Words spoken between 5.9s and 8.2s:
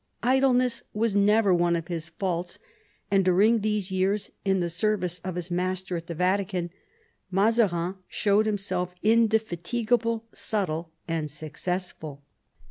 at the Vatican Mazarin